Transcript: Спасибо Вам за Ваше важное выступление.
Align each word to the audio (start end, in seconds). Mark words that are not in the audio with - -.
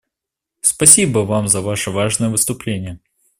Спасибо 0.61 1.19
Вам 1.19 1.47
за 1.47 1.61
Ваше 1.61 1.91
важное 1.91 2.29
выступление. 2.29 2.99